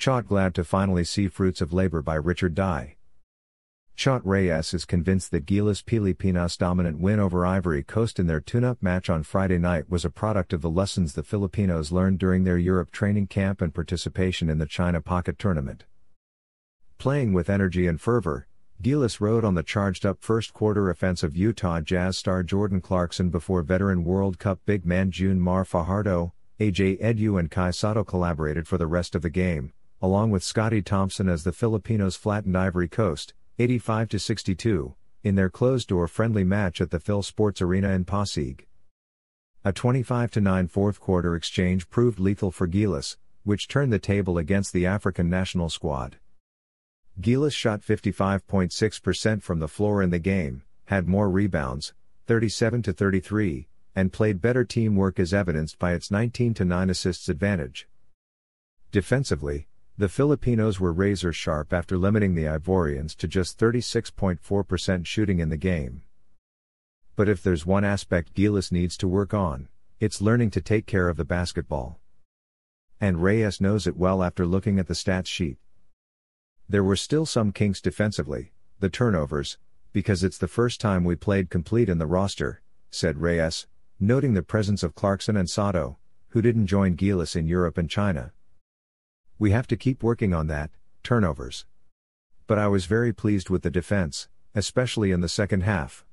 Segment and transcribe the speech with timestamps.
[0.00, 2.96] Chot glad to finally see fruits of labor by Richard Dye.
[3.96, 8.82] Chot Reyes is convinced that Gilas Pilipinas' dominant win over Ivory Coast in their tune-up
[8.82, 12.56] match on Friday night was a product of the lessons the Filipinos learned during their
[12.56, 15.84] Europe training camp and participation in the China Pocket Tournament.
[16.96, 18.48] Playing with energy and fervor,
[18.82, 24.04] Gilas rode on the charged-up first-quarter offense of Utah Jazz star Jordan Clarkson before veteran
[24.04, 28.86] World Cup big man June Mar Fajardo, AJ Edu and Kai Sotto collaborated for the
[28.86, 34.20] rest of the game, along with Scotty Thompson as the Filipinos flattened Ivory Coast, 85
[34.20, 38.66] 62, in their closed-door friendly match at the Phil Sports Arena in Pasig.
[39.62, 44.72] A 25 9 fourth quarter exchange proved lethal for Gilas, which turned the table against
[44.72, 46.16] the African national squad.
[47.20, 51.92] Gilas shot 55.6% from the floor in the game, had more rebounds,
[52.26, 57.86] 37 33, and played better teamwork as evidenced by its 19 9 assists advantage.
[58.92, 59.68] Defensively,
[60.00, 65.58] the Filipinos were razor sharp after limiting the Ivorians to just 36.4% shooting in the
[65.58, 66.00] game.
[67.16, 71.10] But if there's one aspect Gilas needs to work on, it's learning to take care
[71.10, 71.98] of the basketball.
[72.98, 75.58] And Reyes knows it well after looking at the stats sheet.
[76.66, 79.58] There were still some kinks defensively, the turnovers,
[79.92, 83.66] because it's the first time we played complete in the roster, said Reyes,
[84.00, 85.98] noting the presence of Clarkson and Sotto,
[86.28, 88.32] who didn't join Gilas in Europe and China.
[89.40, 90.70] We have to keep working on that,
[91.02, 91.64] turnovers.
[92.46, 96.04] But I was very pleased with the defense, especially in the second half.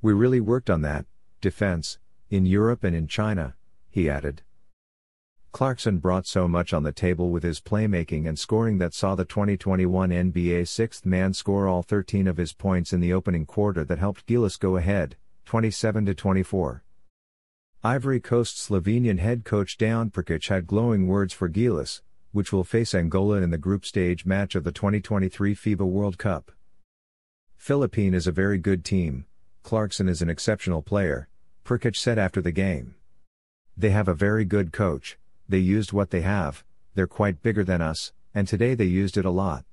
[0.00, 1.04] We really worked on that,
[1.40, 1.98] defense,
[2.30, 3.56] in Europe and in China,
[3.90, 4.42] he added.
[5.50, 9.24] Clarkson brought so much on the table with his playmaking and scoring that saw the
[9.24, 13.98] 2021 NBA sixth man score all 13 of his points in the opening quarter that
[13.98, 16.84] helped Gilas go ahead, 27 24.
[17.82, 22.00] Ivory Coast Slovenian head coach Dejan Prkic had glowing words for Gilas,
[22.34, 26.50] which will face Angola in the group stage match of the 2023 FIBA World Cup.
[27.56, 29.24] Philippine is a very good team,
[29.62, 31.28] Clarkson is an exceptional player,
[31.64, 32.96] Prkic said after the game.
[33.76, 35.16] They have a very good coach,
[35.48, 36.64] they used what they have,
[36.96, 39.64] they're quite bigger than us, and today they used it a lot.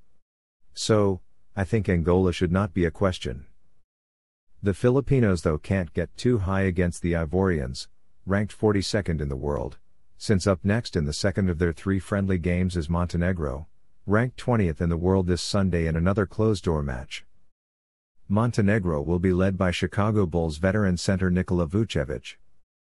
[0.76, 1.20] So,
[1.56, 3.48] I think Angola should not be a question.
[4.62, 7.88] The Filipinos though can't get too high against the Ivorians,
[8.28, 9.80] ranked 42nd in the world,
[10.22, 13.66] since up next in the second of their three friendly games is Montenegro,
[14.06, 17.26] ranked 20th in the world this Sunday in another closed-door match.
[18.28, 22.36] Montenegro will be led by Chicago Bulls veteran center Nikola Vucevic.